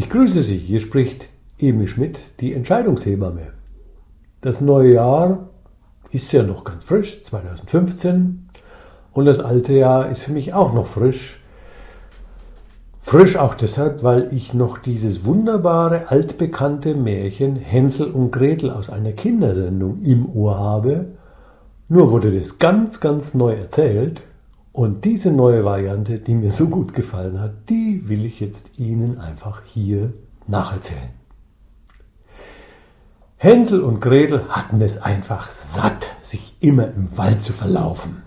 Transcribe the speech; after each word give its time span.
Ich 0.00 0.08
grüße 0.08 0.42
Sie, 0.42 0.56
hier 0.56 0.80
spricht 0.80 1.28
Emil 1.58 1.86
Schmidt, 1.86 2.40
die 2.40 2.54
Entscheidungshebamme. 2.54 3.48
Das 4.40 4.62
neue 4.62 4.94
Jahr 4.94 5.50
ist 6.10 6.32
ja 6.32 6.42
noch 6.42 6.64
ganz 6.64 6.84
frisch, 6.84 7.22
2015, 7.22 8.48
und 9.12 9.24
das 9.26 9.40
alte 9.40 9.74
Jahr 9.74 10.08
ist 10.08 10.22
für 10.22 10.32
mich 10.32 10.54
auch 10.54 10.72
noch 10.72 10.86
frisch. 10.86 11.38
Frisch 13.02 13.36
auch 13.36 13.52
deshalb, 13.52 14.02
weil 14.02 14.32
ich 14.32 14.54
noch 14.54 14.78
dieses 14.78 15.26
wunderbare, 15.26 16.08
altbekannte 16.08 16.94
Märchen 16.94 17.56
Hänsel 17.56 18.10
und 18.10 18.30
Gretel 18.30 18.70
aus 18.70 18.88
einer 18.88 19.12
Kindersendung 19.12 20.00
im 20.00 20.34
Ohr 20.34 20.58
habe. 20.58 21.08
Nur 21.90 22.10
wurde 22.10 22.32
das 22.32 22.58
ganz, 22.58 23.00
ganz 23.00 23.34
neu 23.34 23.52
erzählt 23.52 24.22
und 24.80 25.04
diese 25.04 25.30
neue 25.30 25.62
Variante, 25.62 26.20
die 26.20 26.34
mir 26.34 26.52
so 26.52 26.66
gut 26.66 26.94
gefallen 26.94 27.38
hat, 27.38 27.68
die 27.68 28.08
will 28.08 28.24
ich 28.24 28.40
jetzt 28.40 28.78
Ihnen 28.78 29.20
einfach 29.20 29.62
hier 29.66 30.14
nacherzählen. 30.46 31.10
Hänsel 33.36 33.82
und 33.82 34.00
Gretel 34.00 34.48
hatten 34.48 34.80
es 34.80 34.96
einfach 34.96 35.50
satt, 35.50 36.08
sich 36.22 36.56
immer 36.60 36.86
im 36.94 37.14
Wald 37.18 37.42
zu 37.42 37.52
verlaufen. 37.52 38.22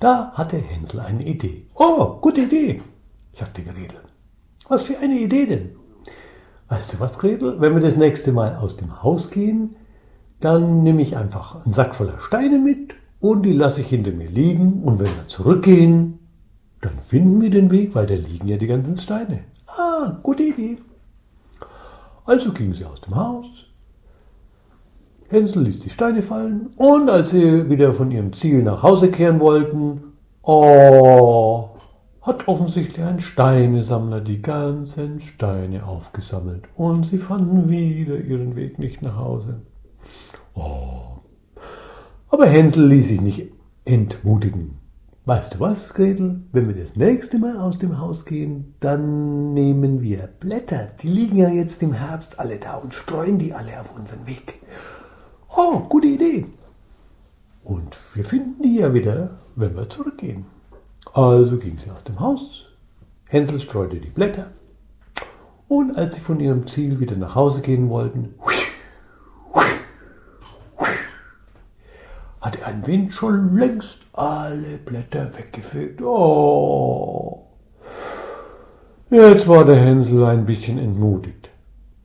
Da 0.00 0.32
hatte 0.34 0.56
Hänsel 0.56 0.98
eine 0.98 1.24
Idee. 1.24 1.68
Oh, 1.76 2.16
gute 2.20 2.40
Idee, 2.40 2.82
sagte 3.32 3.62
Gretel. 3.62 4.00
Was 4.66 4.82
für 4.82 4.98
eine 4.98 5.14
Idee 5.14 5.46
denn? 5.46 5.76
Weißt 6.70 6.94
du 6.94 6.98
was, 6.98 7.20
Gretel? 7.20 7.60
Wenn 7.60 7.74
wir 7.76 7.82
das 7.82 7.96
nächste 7.96 8.32
Mal 8.32 8.56
aus 8.56 8.76
dem 8.76 9.00
Haus 9.00 9.30
gehen, 9.30 9.76
dann 10.40 10.82
nehme 10.82 11.02
ich 11.02 11.16
einfach 11.16 11.64
einen 11.64 11.72
Sack 11.72 11.94
voller 11.94 12.18
Steine 12.18 12.58
mit 12.58 12.96
und 13.20 13.42
die 13.44 13.52
lasse 13.52 13.80
ich 13.80 13.88
hinter 13.88 14.12
mir 14.12 14.28
liegen 14.28 14.82
und 14.82 14.98
wenn 14.98 15.06
wir 15.06 15.26
zurückgehen, 15.26 16.18
dann 16.80 16.98
finden 17.00 17.40
wir 17.40 17.50
den 17.50 17.70
Weg, 17.70 17.94
weil 17.94 18.06
da 18.06 18.14
liegen 18.14 18.46
ja 18.46 18.56
die 18.56 18.66
ganzen 18.66 18.96
Steine. 18.96 19.40
Ah, 19.66 20.18
gute 20.22 20.44
Idee. 20.44 20.78
Also 22.24 22.52
gingen 22.52 22.74
sie 22.74 22.84
aus 22.84 23.00
dem 23.00 23.16
Haus. 23.16 23.46
Hänsel 25.28 25.64
ließ 25.64 25.80
die 25.80 25.90
Steine 25.90 26.22
fallen 26.22 26.70
und 26.76 27.10
als 27.10 27.30
sie 27.30 27.68
wieder 27.68 27.92
von 27.92 28.10
ihrem 28.10 28.32
Ziel 28.32 28.62
nach 28.62 28.82
Hause 28.82 29.10
kehren 29.10 29.40
wollten, 29.40 30.12
oh, 30.42 31.70
hat 32.22 32.48
offensichtlich 32.48 33.04
ein 33.04 33.20
Steinesammler 33.20 34.20
die 34.20 34.40
ganzen 34.40 35.20
Steine 35.20 35.84
aufgesammelt 35.86 36.64
und 36.76 37.06
sie 37.06 37.18
fanden 37.18 37.68
wieder 37.68 38.18
ihren 38.18 38.56
Weg 38.56 38.78
nicht 38.78 39.02
nach 39.02 39.16
Hause. 39.16 39.60
Oh, 40.54 41.07
aber 42.30 42.46
Hänsel 42.46 42.86
ließ 42.86 43.08
sich 43.08 43.20
nicht 43.20 43.52
entmutigen. 43.84 44.78
Weißt 45.24 45.54
du 45.54 45.60
was, 45.60 45.92
Gretel? 45.92 46.40
Wenn 46.52 46.68
wir 46.68 46.74
das 46.74 46.96
nächste 46.96 47.38
Mal 47.38 47.58
aus 47.58 47.78
dem 47.78 47.98
Haus 47.98 48.24
gehen, 48.24 48.74
dann 48.80 49.52
nehmen 49.52 50.00
wir 50.00 50.28
Blätter. 50.40 50.88
Die 51.02 51.08
liegen 51.08 51.36
ja 51.36 51.50
jetzt 51.50 51.82
im 51.82 51.92
Herbst 51.92 52.38
alle 52.38 52.58
da 52.58 52.76
und 52.76 52.94
streuen 52.94 53.38
die 53.38 53.52
alle 53.52 53.78
auf 53.78 53.94
unseren 53.94 54.26
Weg. 54.26 54.54
Oh, 55.54 55.80
gute 55.80 56.06
Idee. 56.06 56.46
Und 57.62 57.98
wir 58.14 58.24
finden 58.24 58.62
die 58.62 58.76
ja 58.76 58.94
wieder, 58.94 59.38
wenn 59.54 59.76
wir 59.76 59.90
zurückgehen. 59.90 60.46
Also 61.12 61.58
ging 61.58 61.76
sie 61.76 61.90
aus 61.90 62.04
dem 62.04 62.18
Haus. 62.20 62.66
Hänsel 63.26 63.60
streute 63.60 63.96
die 63.96 64.08
Blätter. 64.08 64.52
Und 65.68 65.98
als 65.98 66.14
sie 66.14 66.22
von 66.22 66.40
ihrem 66.40 66.66
Ziel 66.66 67.00
wieder 67.00 67.16
nach 67.16 67.34
Hause 67.34 67.60
gehen 67.60 67.90
wollten, 67.90 68.34
hatte 72.40 72.64
ein 72.78 72.86
Wind 72.86 73.12
schon 73.12 73.56
längst 73.56 73.98
alle 74.12 74.78
Blätter 74.78 75.32
weggefegt. 75.36 76.00
Oh. 76.00 77.46
Jetzt 79.10 79.48
war 79.48 79.64
der 79.64 79.76
Hänsel 79.76 80.24
ein 80.24 80.46
bisschen 80.46 80.78
entmutigt. 80.78 81.50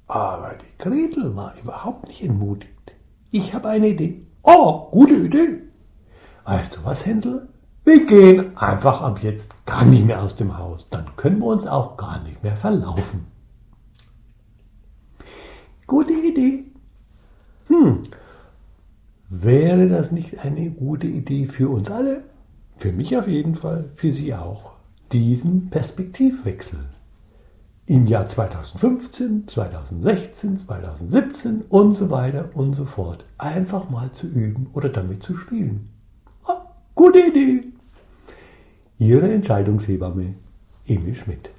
Aber 0.07 0.53
die 0.55 0.77
Gretel 0.83 1.35
war 1.35 1.53
überhaupt 1.61 2.07
nicht 2.07 2.23
entmutigt. 2.23 2.71
Ich 3.31 3.53
habe 3.53 3.69
eine 3.69 3.89
Idee. 3.89 4.25
Oh, 4.41 4.89
gute 4.91 5.13
Idee. 5.15 5.61
Weißt 6.45 6.75
du 6.75 6.79
was, 6.83 7.05
Hänsel? 7.05 7.49
Wir 7.83 8.05
gehen 8.05 8.57
einfach 8.57 9.01
ab 9.01 9.19
jetzt 9.21 9.51
gar 9.65 9.83
nicht 9.83 10.05
mehr 10.05 10.21
aus 10.21 10.35
dem 10.35 10.57
Haus. 10.57 10.87
Dann 10.89 11.15
können 11.15 11.39
wir 11.39 11.47
uns 11.47 11.67
auch 11.67 11.97
gar 11.97 12.23
nicht 12.23 12.41
mehr 12.41 12.55
verlaufen. 12.55 13.27
Gute 15.85 16.13
Idee. 16.13 16.72
Wäre 19.43 19.89
das 19.89 20.13
nicht 20.13 20.39
eine 20.45 20.69
gute 20.69 21.05
Idee 21.07 21.47
für 21.47 21.67
uns 21.67 21.91
alle? 21.91 22.23
Für 22.77 22.93
mich 22.93 23.17
auf 23.17 23.27
jeden 23.27 23.55
Fall, 23.55 23.89
für 23.93 24.09
Sie 24.09 24.33
auch. 24.33 24.71
Diesen 25.11 25.69
Perspektivwechsel. 25.69 26.79
Im 27.85 28.07
Jahr 28.07 28.25
2015, 28.25 29.49
2016, 29.49 30.59
2017 30.59 31.61
und 31.67 31.95
so 31.95 32.09
weiter 32.09 32.51
und 32.53 32.73
so 32.73 32.85
fort. 32.85 33.25
Einfach 33.37 33.89
mal 33.89 34.13
zu 34.13 34.27
üben 34.27 34.67
oder 34.71 34.87
damit 34.87 35.23
zu 35.23 35.35
spielen. 35.35 35.89
Ah, 36.45 36.61
gute 36.95 37.19
Idee. 37.19 37.65
Ihre 38.97 39.29
Entscheidungshebamme, 39.29 40.35
Emil 40.87 41.15
Schmidt. 41.15 41.52